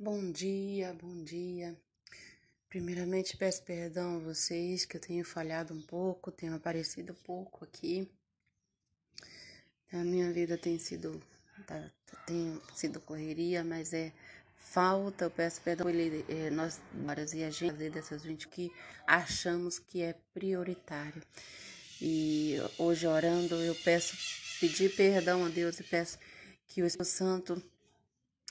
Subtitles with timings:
[0.00, 1.76] Bom dia, bom dia.
[2.68, 8.08] Primeiramente peço perdão a vocês que eu tenho falhado um pouco, tenho aparecido pouco aqui.
[9.92, 11.20] A minha vida tem sido
[11.66, 11.90] tá,
[12.24, 14.12] tem sido correria, mas é
[14.54, 15.24] falta.
[15.24, 18.70] Eu peço perdão ele, é, nós horas e a gente dessas 20 que
[19.04, 21.20] achamos que é prioritário.
[22.00, 24.16] E hoje orando eu peço
[24.60, 26.20] pedir perdão a Deus e peço
[26.68, 27.62] que o Espírito Santo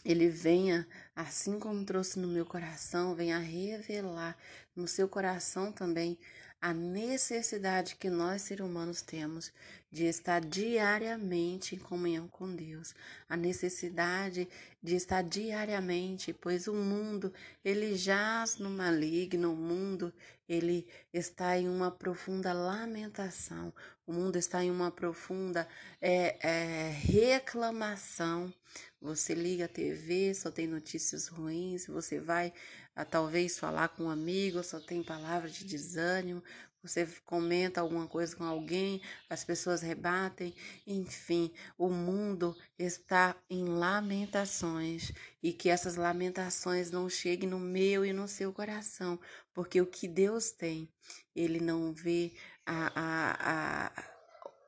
[0.04, 0.88] ele venha,
[1.18, 4.38] assim como trouxe no meu coração, venha revelar
[4.76, 6.16] no seu coração também
[6.62, 9.52] a necessidade que nós seres humanos temos
[9.92, 12.94] de estar diariamente em comunhão com Deus,
[13.30, 14.48] a necessidade
[14.82, 20.14] de estar diariamente, pois o mundo ele jaz no maligno, o mundo
[20.48, 23.74] ele está em uma profunda lamentação,
[24.06, 25.68] o mundo está em uma profunda
[26.02, 28.54] é, é, reclamação.
[29.02, 32.54] Você liga a TV, só tem notícias ruins, você vai
[32.98, 36.44] a, talvez falar com um amigo, só tem palavras de desânimo,
[36.82, 45.12] você comenta alguma coisa com alguém, as pessoas rebatem, enfim, o mundo está em lamentações
[45.44, 49.20] e que essas lamentações não cheguem no meu e no seu coração,
[49.54, 50.90] porque o que Deus tem,
[51.36, 52.34] Ele não vê
[52.66, 54.04] a, a, a,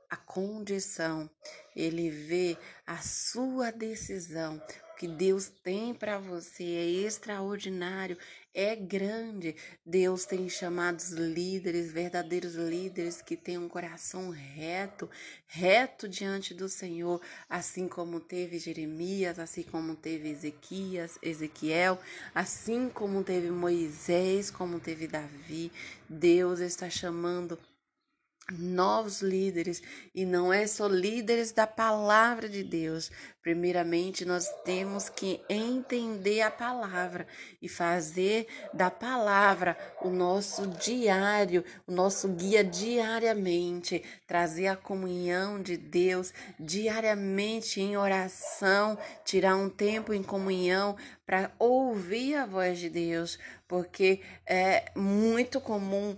[0.09, 1.30] a condição,
[1.75, 4.61] Ele vê a sua decisão,
[5.00, 8.17] que Deus tem para você é extraordinário,
[8.53, 9.56] é grande.
[9.86, 15.09] Deus tem chamados líderes, verdadeiros líderes que têm um coração reto,
[15.47, 21.97] reto diante do Senhor, assim como teve Jeremias, assim como teve Ezequias, Ezequiel,
[22.36, 25.72] assim como teve Moisés, como teve Davi.
[26.09, 27.58] Deus está chamando
[28.58, 29.81] novos líderes
[30.14, 33.11] e não é só líderes da palavra de Deus.
[33.41, 37.25] Primeiramente, nós temos que entender a palavra
[37.61, 45.78] e fazer da palavra o nosso diário, o nosso guia diariamente, trazer a comunhão de
[45.78, 53.40] Deus diariamente em oração, tirar um tempo em comunhão para ouvir a voz de Deus,
[53.68, 56.18] porque é muito comum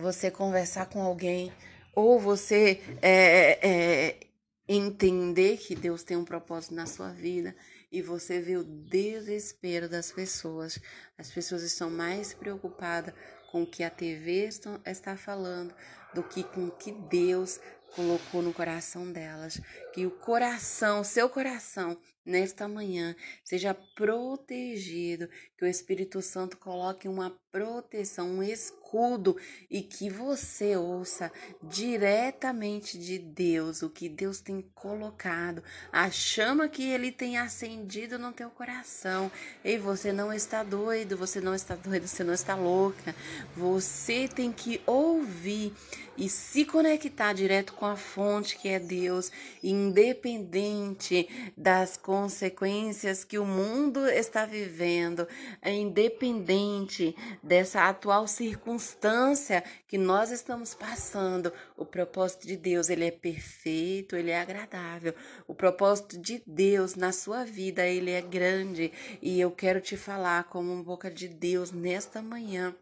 [0.00, 1.52] você conversar com alguém
[1.94, 4.20] ou você é, é,
[4.68, 7.54] entender que Deus tem um propósito na sua vida
[7.92, 10.78] e você vê o desespero das pessoas.
[11.18, 13.12] As pessoas estão mais preocupadas
[13.50, 14.48] com o que a TV
[14.86, 15.74] está falando
[16.14, 17.60] do que com o que Deus
[17.94, 19.60] colocou no coração delas.
[19.92, 27.30] Que o coração, seu coração, nesta manhã, seja protegido, que o Espírito Santo coloque uma
[27.50, 29.36] proteção, um escudo
[29.68, 31.32] e que você ouça
[31.62, 38.32] diretamente de Deus o que Deus tem colocado, a chama que ele tem acendido no
[38.32, 39.30] teu coração.
[39.64, 43.14] E você não está doido, você não está doido, você não está louca.
[43.56, 45.72] Você tem que ouvir
[46.16, 49.32] e se conectar direto com a fonte que é Deus,
[49.62, 55.28] independente das consequências que o mundo está vivendo,
[55.64, 64.16] independente dessa atual circunstância que nós estamos passando, o propósito de Deus, ele é perfeito,
[64.16, 65.14] ele é agradável.
[65.46, 68.90] O propósito de Deus na sua vida, ele é grande,
[69.22, 72.74] e eu quero te falar como um boca de Deus nesta manhã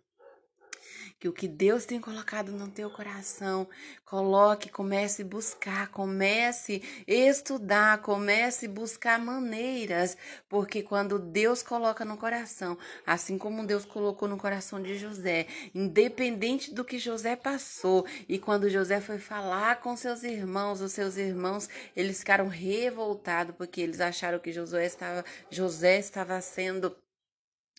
[1.18, 3.68] que o que Deus tem colocado no teu coração,
[4.04, 10.16] coloque, comece a buscar, comece a estudar, comece a buscar maneiras,
[10.48, 16.72] porque quando Deus coloca no coração, assim como Deus colocou no coração de José, independente
[16.72, 21.68] do que José passou, e quando José foi falar com seus irmãos, os seus irmãos,
[21.96, 26.94] eles ficaram revoltados porque eles acharam que Josué estava, José estava sendo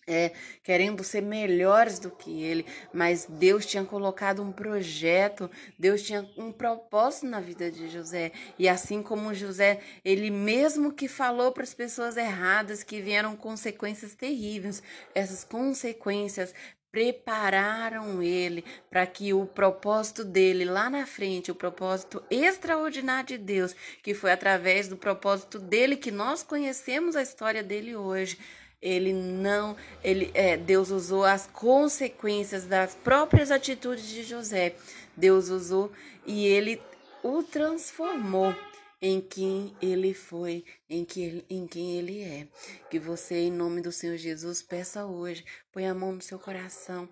[0.10, 0.32] é,
[0.64, 6.52] querendo ser melhores do que ele, mas Deus tinha colocado um projeto, Deus tinha um
[6.52, 8.32] propósito na vida de José.
[8.58, 14.16] E assim como José, ele mesmo que falou para as pessoas erradas que vieram consequências
[14.16, 14.82] terríveis,
[15.14, 16.54] essas consequências
[16.92, 23.76] prepararam ele para que o propósito dele lá na frente, o propósito extraordinário de Deus,
[24.02, 28.40] que foi através do propósito dele que nós conhecemos a história dele hoje,
[28.82, 34.76] ele não, ele, é, Deus usou as consequências das próprias atitudes de José.
[35.16, 35.92] Deus usou
[36.26, 36.82] e ele
[37.22, 38.56] o transformou
[39.02, 42.48] em quem ele foi, em, que, em quem ele é.
[42.90, 47.08] Que você, em nome do Senhor Jesus, peça hoje, põe a mão no seu coração.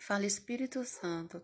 [0.00, 1.42] Fala, Espírito Santo,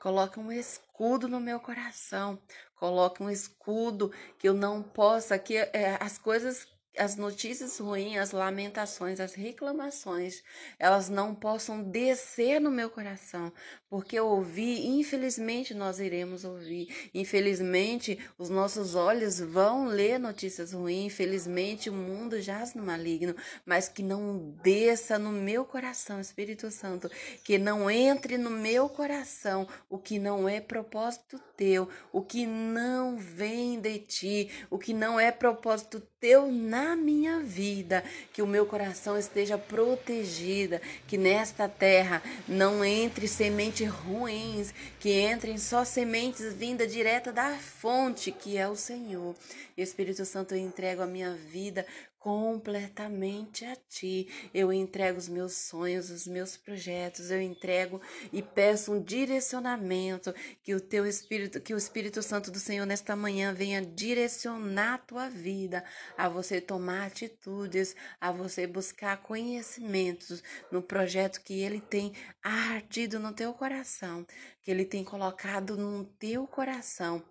[0.00, 2.40] coloca um escudo no meu coração,
[2.74, 8.32] coloca um escudo que eu não possa, que é, as coisas as notícias ruins, as
[8.32, 10.42] lamentações, as reclamações,
[10.78, 13.52] elas não possam descer no meu coração,
[13.88, 21.88] porque ouvir, infelizmente nós iremos ouvir, infelizmente os nossos olhos vão ler notícias ruins, infelizmente
[21.90, 27.10] o mundo jaz no maligno, mas que não desça no meu coração, Espírito Santo,
[27.44, 33.16] que não entre no meu coração o que não é propósito teu, o que não
[33.16, 38.66] vem de ti, o que não é propósito teu na minha vida, que o meu
[38.66, 46.92] coração esteja protegida, que nesta terra não entre sementes ruins, que entrem só sementes vindas
[46.92, 49.34] direta da fonte, que é o Senhor.
[49.76, 51.86] Espírito Santo, eu entrego a minha vida
[52.18, 54.28] completamente a ti.
[54.52, 58.00] Eu entrego os meus sonhos, os meus projetos, eu entrego
[58.32, 63.14] e peço um direcionamento que o teu espírito, que o Espírito Santo do Senhor nesta
[63.14, 65.84] manhã venha direcionar a tua vida,
[66.16, 72.12] a você tomar atitudes, a você buscar conhecimentos no projeto que ele tem
[72.42, 74.26] ardido no teu coração,
[74.62, 77.24] que ele tem colocado no teu coração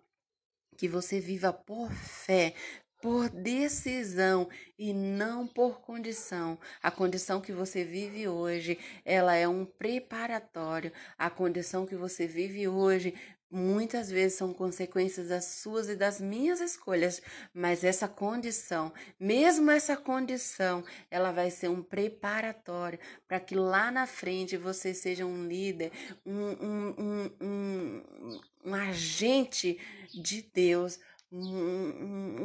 [0.78, 2.54] que você viva por fé,
[3.02, 6.58] por decisão e não por condição.
[6.82, 10.92] A condição que você vive hoje, ela é um preparatório.
[11.18, 13.14] A condição que você vive hoje
[13.50, 17.22] muitas vezes são consequências das suas e das minhas escolhas,
[17.54, 24.06] mas essa condição, mesmo essa condição, ela vai ser um preparatório para que lá na
[24.06, 25.92] frente você seja um líder,
[26.26, 29.80] um, um, um, um, agente
[30.14, 31.00] de Deus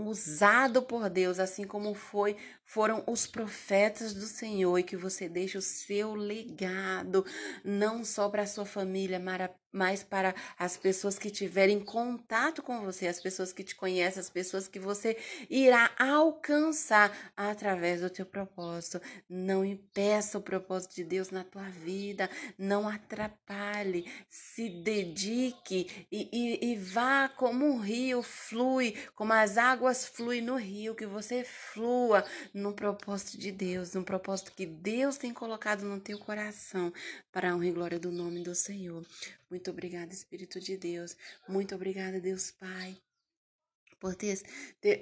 [0.07, 5.57] usado por Deus, assim como foi foram os profetas do Senhor, e que você deixe
[5.57, 7.25] o seu legado,
[7.65, 9.21] não só para sua família,
[9.73, 14.29] mas para as pessoas que tiverem contato com você, as pessoas que te conhecem, as
[14.29, 15.17] pessoas que você
[15.49, 19.01] irá alcançar através do teu propósito.
[19.29, 22.29] Não impeça o propósito de Deus na tua vida,
[22.59, 30.07] não atrapalhe, se dedique e, e, e vá como um rio flui, como as águas
[30.07, 35.33] fluem no rio, que você flua no propósito de Deus, no propósito que Deus tem
[35.33, 36.93] colocado no teu coração
[37.31, 39.05] para a honra e glória do nome do Senhor.
[39.53, 41.15] Muito obrigada, Espírito de Deus.
[41.47, 42.99] Muito obrigada, Deus Pai
[44.01, 44.43] por ter,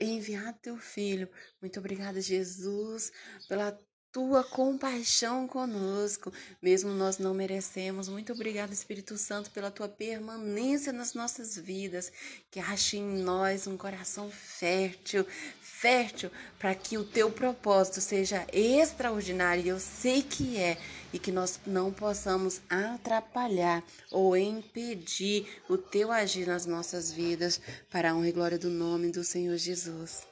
[0.02, 1.31] enviado teu filho.
[1.62, 3.12] Muito obrigada, Jesus,
[3.49, 3.79] pela
[4.12, 8.08] tua compaixão conosco, mesmo nós não merecemos.
[8.08, 12.12] Muito obrigada, Espírito Santo, pela tua permanência nas nossas vidas,
[12.50, 15.24] que ache em nós um coração fértil,
[15.60, 19.66] fértil, para que o teu propósito seja extraordinário.
[19.66, 20.76] Eu sei que é,
[21.12, 28.10] e que nós não possamos atrapalhar ou impedir o teu agir nas nossas vidas, para
[28.10, 30.30] a honra e glória do nome do Senhor Jesus.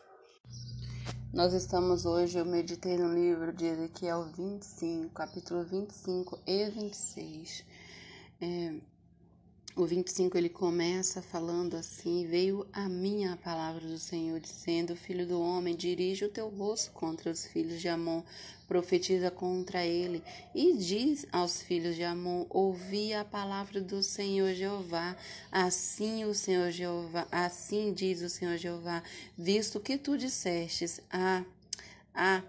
[1.39, 7.65] Nós estamos hoje, eu meditei no livro de Ezequiel 25, capítulo 25 e 26.
[8.41, 8.75] É,
[9.79, 15.41] o 25 ele começa falando assim: Veio a minha palavra do Senhor, dizendo: Filho do
[15.41, 18.23] homem, dirige o teu rosto contra os filhos de Amon,
[18.67, 20.21] profetiza contra ele,
[20.53, 25.17] e diz aos filhos de Amon: Ouvi a palavra do Senhor Jeová.
[25.53, 29.01] Assim o Senhor Jeová, assim diz o Senhor Jeová,
[29.37, 31.45] visto que tu dissestes: Ah,
[32.13, 32.43] ah,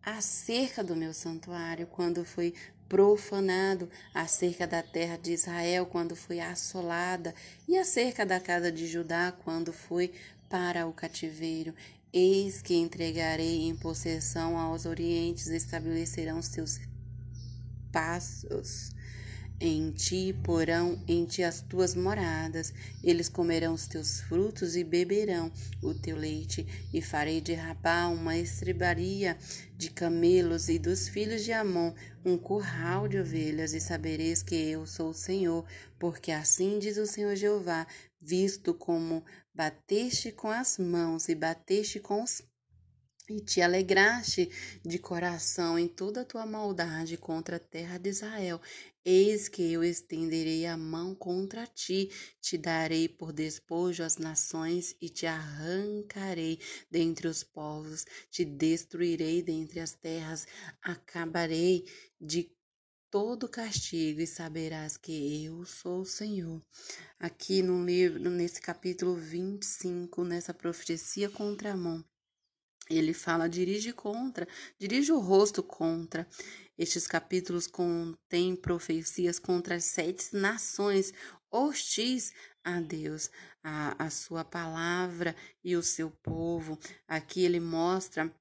[0.00, 2.54] acerca do meu santuário, quando foi
[2.88, 7.34] profanado, acerca da terra de Israel, quando foi assolada,
[7.66, 10.12] e acerca da casa de Judá, quando foi
[10.48, 11.74] para o cativeiro.
[12.12, 16.80] Eis que entregarei em possessão aos orientes, estabelecerão seus
[17.92, 18.90] passos.
[19.60, 22.72] Em ti porão em ti as tuas moradas,
[23.02, 25.50] eles comerão os teus frutos e beberão
[25.82, 29.36] o teu leite, e farei derrapar uma estribaria
[29.76, 31.92] de camelos e dos filhos de Amon
[32.24, 35.66] um curral de ovelhas, e sabereis que eu sou o Senhor,
[35.98, 37.84] porque assim diz o Senhor Jeová,
[38.20, 42.42] visto como bateste com as mãos e bateste com os
[43.28, 44.50] e te alegraste
[44.82, 48.58] de coração em toda a tua maldade contra a terra de Israel.
[49.10, 52.10] Eis que eu estenderei a mão contra ti,
[52.42, 56.60] te darei por despojo as nações e te arrancarei
[56.90, 60.46] dentre os povos, te destruirei dentre as terras,
[60.82, 61.86] acabarei
[62.20, 62.54] de
[63.10, 66.62] todo castigo e saberás que eu sou o Senhor.
[67.18, 72.02] Aqui no livro, nesse capítulo 25, nessa profecia contra Amon,
[72.90, 74.46] ele fala, dirige contra,
[74.78, 76.26] dirige o rosto contra.
[76.76, 81.12] Estes capítulos contêm profecias contra as sete nações
[81.50, 83.30] hostis a Deus,
[83.62, 86.78] a, a sua palavra e o seu povo.
[87.06, 88.32] Aqui ele mostra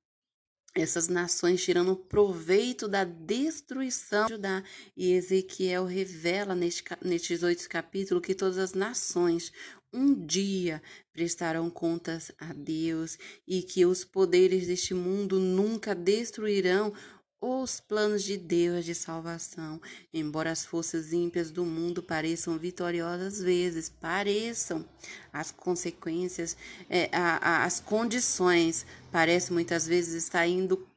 [0.75, 4.63] essas nações tirando proveito da destruição de Judá.
[4.95, 9.51] E Ezequiel revela neste, nestes oito capítulos que todas as nações
[9.93, 10.81] um dia
[11.13, 13.17] prestarão contas a Deus
[13.47, 16.93] e que os poderes deste mundo nunca destruirão
[17.39, 19.79] os planos de Deus de salvação.
[20.13, 24.87] Embora as forças ímpias do mundo pareçam vitoriosas às vezes, pareçam,
[25.31, 26.57] as consequências,
[26.89, 30.87] é, a, a, as condições parecem muitas vezes estar indo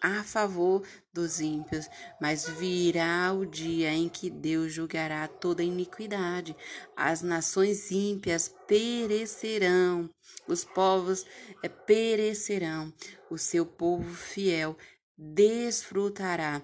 [0.00, 0.82] a favor
[1.12, 1.88] dos ímpios,
[2.20, 6.56] mas virá o dia em que Deus julgará toda iniquidade.
[6.96, 10.08] As nações ímpias perecerão,
[10.48, 11.26] os povos
[11.62, 12.92] é, perecerão,
[13.30, 14.76] o seu povo fiel
[15.16, 16.62] desfrutará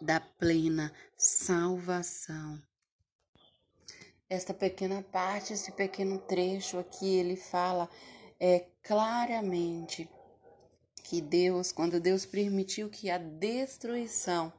[0.00, 2.60] da plena salvação.
[4.28, 7.88] Esta pequena parte, esse pequeno trecho aqui, ele fala
[8.40, 10.08] é, claramente
[11.02, 14.52] que Deus, quando Deus permitiu que a destruição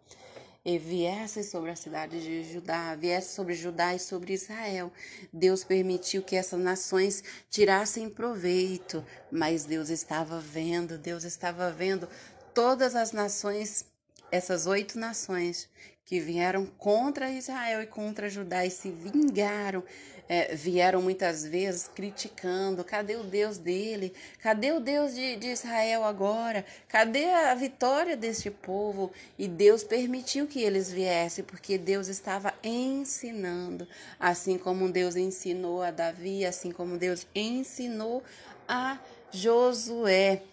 [0.79, 4.91] viesse sobre a cidade de Judá, viesse sobre Judá e sobre Israel.
[5.31, 12.07] Deus permitiu que essas nações tirassem proveito, mas Deus estava vendo, Deus estava vendo
[12.53, 13.85] todas as nações,
[14.31, 15.69] essas oito nações
[16.05, 19.83] que vieram contra Israel e contra Judá e se vingaram,
[20.27, 24.13] é, vieram muitas vezes criticando: cadê o Deus dele?
[24.39, 26.65] Cadê o Deus de, de Israel agora?
[26.87, 29.11] Cadê a vitória deste povo?
[29.37, 33.87] E Deus permitiu que eles viessem, porque Deus estava ensinando,
[34.19, 38.23] assim como Deus ensinou a Davi, assim como Deus ensinou
[38.67, 38.97] a
[39.31, 40.43] Josué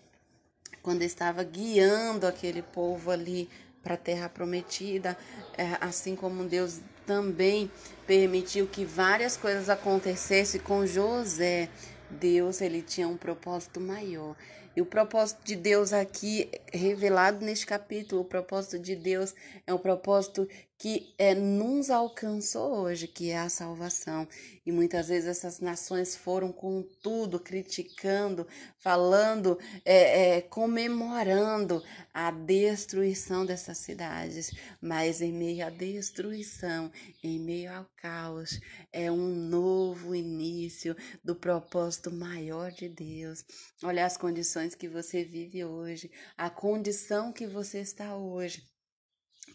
[0.82, 3.48] quando estava guiando aquele povo ali
[3.82, 5.16] para a terra prometida,
[5.56, 7.70] é, assim como Deus também
[8.06, 11.68] permitiu que várias coisas acontecessem com José.
[12.10, 14.34] Deus ele tinha um propósito maior.
[14.76, 19.34] E o propósito de Deus aqui revelado neste capítulo, o propósito de Deus
[19.66, 20.48] é um propósito
[20.80, 24.26] que é, nos alcançou hoje, que é a salvação.
[24.64, 28.46] E muitas vezes essas nações foram com tudo, criticando,
[28.78, 31.82] falando, é, é, comemorando
[32.14, 34.52] a destruição dessas cidades.
[34.80, 36.90] Mas em meio à destruição,
[37.22, 38.58] em meio ao caos,
[38.90, 43.44] é um novo início do propósito maior de Deus.
[43.82, 48.62] Olha as condições que você vive hoje, a condição que você está hoje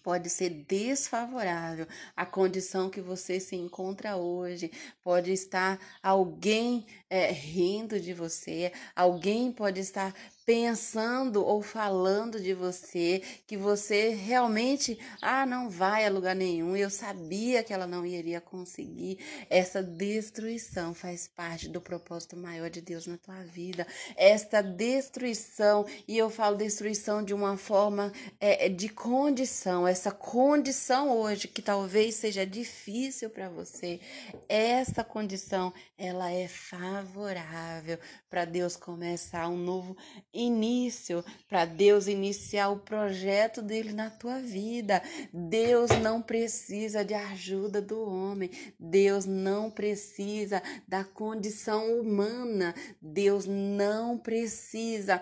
[0.06, 1.88] pode ser desfavorável.
[2.16, 4.72] A condição que você se encontra hoje
[5.04, 10.14] pode estar alguém é, rindo de você, alguém pode estar
[10.46, 16.76] pensando ou falando de você, que você realmente, ah, não vai a lugar nenhum.
[16.76, 19.18] Eu sabia que ela não iria conseguir.
[19.50, 23.88] Essa destruição faz parte do propósito maior de Deus na tua vida.
[24.16, 31.10] Esta destruição, e eu falo destruição de uma forma é, é de condição, essa condição
[31.10, 34.00] hoje que talvez seja difícil para você,
[34.48, 36.48] essa condição, ela é
[36.96, 38.00] favorável
[38.30, 39.98] para Deus começar um novo
[40.34, 45.02] início, para Deus iniciar o projeto dele na tua vida.
[45.34, 48.50] Deus não precisa de ajuda do homem,
[48.80, 55.22] Deus não precisa da condição humana, Deus não precisa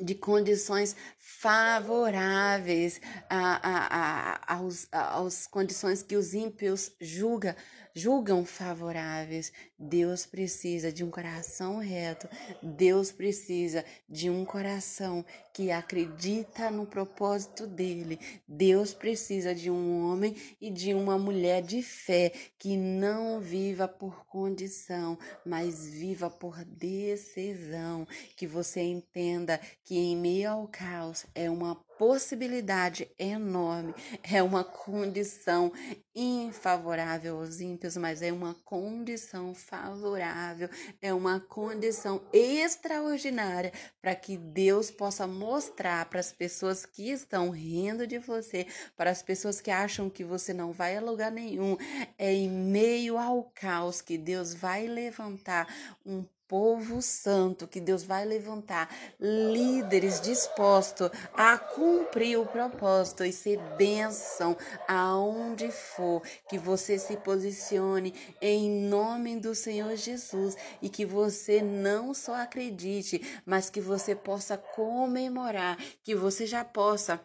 [0.00, 7.54] de condições favoráveis a, a, a, aos, aos condições que os ímpios julgam
[7.94, 9.52] julgam favoráveis.
[9.78, 12.28] Deus precisa de um coração reto.
[12.62, 18.18] Deus precisa de um coração que acredita no propósito dele.
[18.48, 24.24] Deus precisa de um homem e de uma mulher de fé que não viva por
[24.26, 28.06] condição, mas viva por decisão.
[28.36, 33.94] Que você entenda que em meio ao caos é uma possibilidade enorme,
[34.24, 35.72] é uma condição
[36.12, 40.68] infavorável aos ímpios, mas é uma condição favorável,
[41.00, 48.04] é uma condição extraordinária para que Deus possa mostrar para as pessoas que estão rindo
[48.04, 48.66] de você,
[48.96, 51.76] para as pessoas que acham que você não vai a lugar nenhum,
[52.18, 55.72] é em meio ao caos que Deus vai levantar
[56.04, 63.58] um povo santo que Deus vai levantar, líderes dispostos a cumprir o propósito e ser
[63.76, 64.56] bênção
[64.86, 72.12] aonde for, que você se posicione em nome do Senhor Jesus e que você não
[72.12, 77.20] só acredite, mas que você possa comemorar, que você já possa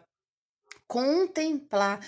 [0.86, 2.00] contemplar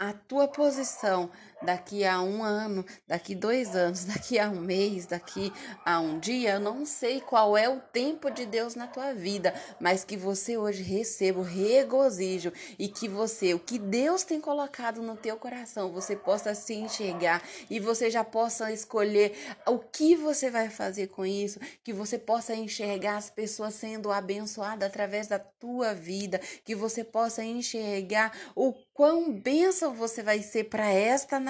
[0.00, 1.30] a tua posição
[1.62, 5.52] daqui a um ano, daqui dois anos, daqui a um mês, daqui
[5.84, 6.54] a um dia.
[6.54, 10.56] Eu não sei qual é o tempo de Deus na tua vida, mas que você
[10.56, 15.92] hoje receba o regozijo e que você, o que Deus tem colocado no teu coração,
[15.92, 19.36] você possa se enxergar e você já possa escolher
[19.66, 24.88] o que você vai fazer com isso, que você possa enxergar as pessoas sendo abençoadas
[24.88, 30.90] através da tua vida, que você possa enxergar o quão bênção você vai ser para
[30.90, 31.49] esta nação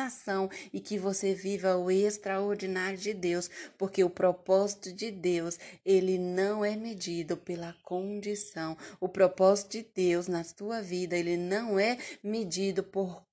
[0.73, 6.64] e que você viva o extraordinário de Deus, porque o propósito de Deus, ele não
[6.64, 8.76] é medido pela condição.
[9.00, 13.25] O propósito de Deus na tua vida, ele não é medido por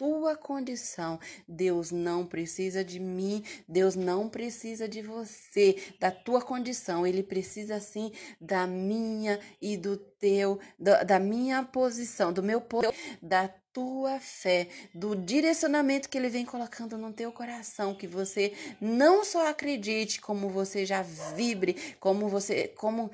[0.00, 1.20] tua condição.
[1.46, 7.06] Deus não precisa de mim, Deus não precisa de você, da tua condição.
[7.06, 8.10] Ele precisa sim
[8.40, 14.68] da minha e do teu, da, da minha posição, do meu poder, da tua fé,
[14.94, 20.48] do direcionamento que ele vem colocando no teu coração, que você não só acredite, como
[20.48, 23.10] você já vibre, como você, como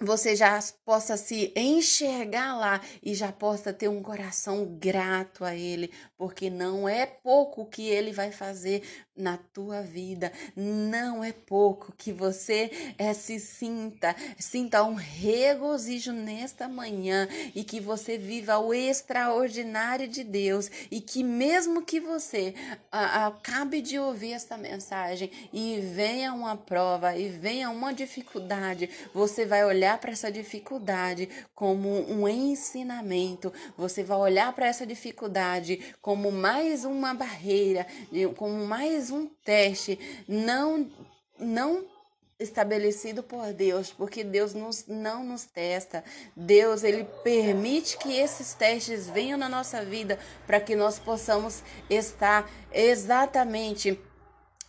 [0.00, 5.90] você já possa se enxergar lá e já possa ter um coração grato a Ele,
[6.18, 8.82] porque não é pouco que Ele vai fazer
[9.16, 16.66] na tua vida, não é pouco que você é, se sinta, sinta um regozijo nesta
[16.66, 22.54] manhã e que você viva o extraordinário de Deus e que mesmo que você
[22.90, 29.46] a, acabe de ouvir esta mensagem e venha uma prova e venha uma dificuldade, você
[29.46, 35.94] vai olhar olhar para essa dificuldade como um ensinamento, você vai olhar para essa dificuldade
[36.00, 37.86] como mais uma barreira,
[38.36, 40.90] como mais um teste, não
[41.38, 41.84] não
[42.38, 46.02] estabelecido por Deus, porque Deus nos, não nos testa.
[46.34, 52.50] Deus, ele permite que esses testes venham na nossa vida para que nós possamos estar
[52.72, 53.98] exatamente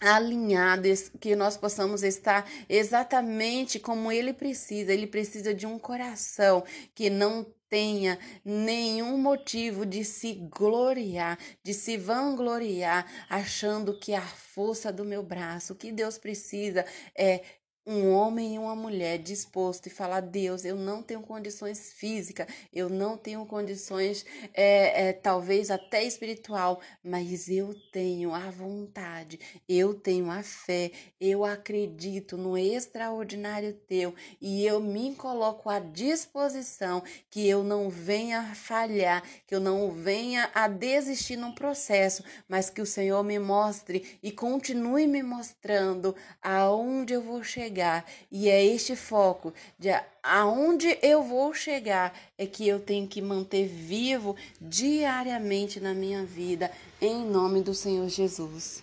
[0.05, 4.93] alinhados, que nós possamos estar exatamente como ele precisa.
[4.93, 11.98] Ele precisa de um coração que não tenha nenhum motivo de se gloriar, de se
[11.98, 17.41] vangloriar, achando que a força do meu braço, o que Deus precisa é
[17.87, 22.89] um homem e uma mulher disposto e falar: Deus, eu não tenho condições físicas, eu
[22.89, 30.31] não tenho condições, é, é, talvez até espiritual, mas eu tenho a vontade, eu tenho
[30.31, 37.63] a fé, eu acredito no extraordinário teu e eu me coloco à disposição que eu
[37.63, 43.24] não venha falhar, que eu não venha a desistir num processo, mas que o Senhor
[43.24, 48.05] me mostre e continue me mostrando aonde eu vou chegar chegar.
[48.31, 49.90] E é este foco de
[50.24, 56.72] aonde eu vou chegar é que eu tenho que manter vivo diariamente na minha vida,
[57.01, 58.81] em nome do Senhor Jesus.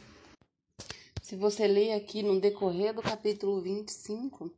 [1.22, 4.52] Se você ler aqui no decorrer do capítulo 25,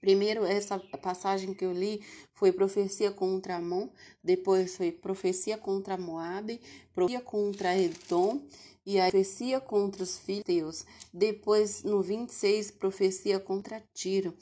[0.00, 2.02] Primeiro, essa passagem que eu li
[2.34, 3.88] foi profecia contra Amon,
[4.22, 6.60] depois foi profecia contra Moabe,
[6.94, 8.38] profecia contra Edom
[8.86, 10.84] e a profecia contra os filhos.
[11.12, 14.34] Depois, no 26, profecia contra Tiro.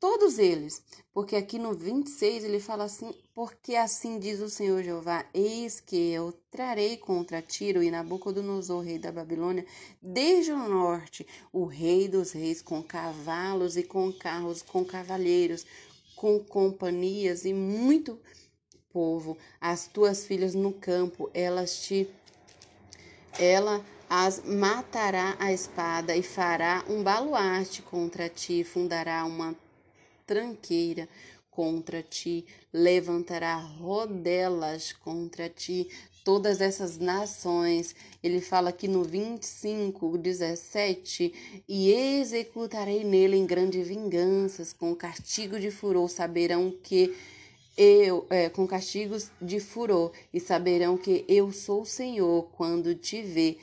[0.00, 5.26] Todos eles, porque aqui no 26 ele fala assim: Porque assim diz o Senhor Jeová:
[5.34, 9.66] Eis que eu trarei contra Tiro e Nabucodonosor, rei da Babilônia,
[10.00, 15.66] desde o norte, o rei dos reis, com cavalos e com carros, com cavalheiros,
[16.16, 18.18] com companhias e muito
[18.90, 19.36] povo.
[19.60, 22.08] As tuas filhas no campo, elas te
[23.40, 29.56] ela as matará a espada e fará um baluarte contra ti, fundará uma
[30.26, 31.08] tranqueira
[31.50, 35.88] contra ti, levantará rodelas contra ti,
[36.24, 37.94] todas essas nações.
[38.22, 45.70] Ele fala aqui no 25, 17: E executarei nele em grande vinganças, com castigo de
[45.70, 47.16] furor, saberão que
[47.76, 53.58] eu é, com castigos de furor, e saberão que eu sou o Senhor quando te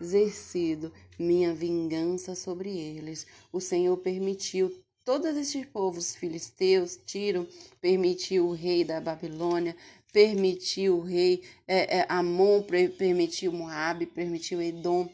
[0.00, 3.26] exercido minha vingança sobre eles.
[3.52, 4.72] O Senhor permitiu
[5.04, 7.48] todos esses povos filisteus, Tiro,
[7.80, 9.76] permitiu o rei da Babilônia,
[10.12, 12.62] permitiu o rei é, é, Amon,
[12.98, 15.08] permitiu Moabe, permitiu Edom.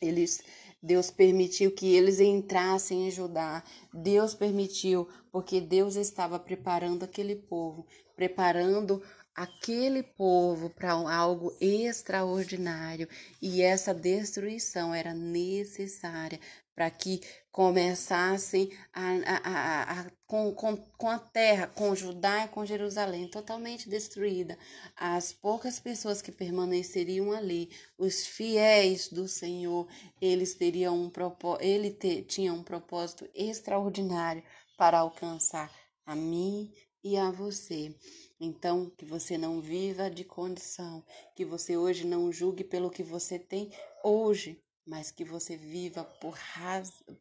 [0.00, 0.42] Eles
[0.84, 3.64] Deus permitiu que eles entrassem em Judá.
[3.90, 9.02] Deus permitiu, porque Deus estava preparando aquele povo, preparando
[9.34, 13.08] aquele povo para algo extraordinário.
[13.40, 16.38] E essa destruição era necessária
[16.74, 17.20] para que
[17.52, 23.28] começassem a, a, a, a com, com, com a terra, com Judá e com Jerusalém
[23.28, 24.58] totalmente destruída.
[24.96, 29.86] As poucas pessoas que permaneceriam ali, os fiéis do Senhor,
[30.20, 31.12] eles teriam um
[31.60, 34.42] ele te, tinha um propósito extraordinário
[34.76, 35.70] para alcançar
[36.04, 36.72] a mim
[37.04, 37.94] e a você.
[38.40, 41.04] Então, que você não viva de condição,
[41.36, 43.70] que você hoje não julgue pelo que você tem
[44.02, 46.38] hoje, mas que você viva por,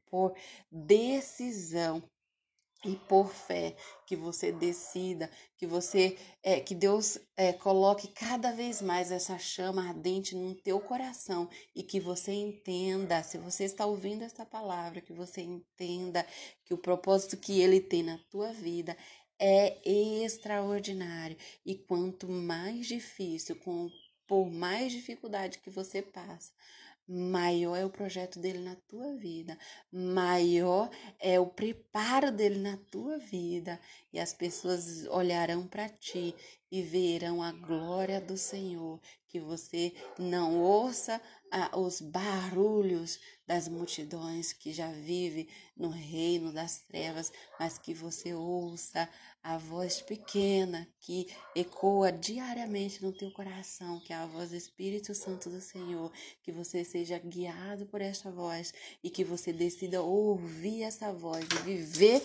[0.10, 0.36] por
[0.72, 2.04] decisão
[2.86, 8.82] e por fé que você decida, que você é, que Deus é, coloque cada vez
[8.82, 14.24] mais essa chama ardente no teu coração e que você entenda, se você está ouvindo
[14.24, 16.26] essa palavra, que você entenda
[16.66, 18.98] que o propósito que Ele tem na tua vida
[19.40, 19.80] é
[20.24, 23.90] extraordinário e quanto mais difícil, com,
[24.28, 26.52] por mais dificuldade que você passa,
[27.08, 29.58] maior é o projeto dele na tua vida,
[29.92, 30.90] maior
[31.20, 33.80] é o preparo dele na tua vida,
[34.14, 36.36] e as pessoas olharão para ti
[36.72, 41.22] e verão a glória do Senhor, que você não ouça
[41.52, 48.34] ah, os barulhos das multidões que já vive no reino das trevas, mas que você
[48.34, 49.10] ouça
[49.44, 55.14] a voz pequena que ecoa diariamente no teu coração, que é a voz do Espírito
[55.14, 58.74] Santo do Senhor, que você seja guiado por esta voz
[59.04, 62.24] e que você decida ouvir essa voz e viver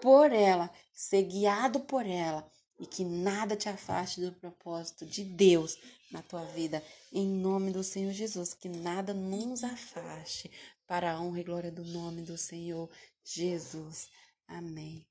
[0.00, 5.76] por ela, ser guiado por ela e que nada te afaste do propósito de Deus
[6.10, 6.82] na tua vida,
[7.12, 10.50] em nome do Senhor Jesus, que nada nos afaste
[10.86, 12.88] para a honra e glória do nome do Senhor
[13.24, 14.08] Jesus.
[14.46, 15.07] Amém.